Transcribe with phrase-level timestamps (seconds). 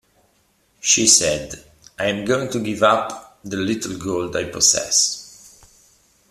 [0.79, 1.63] She said,
[1.99, 5.63] 'I am going to give up the little gold I possess.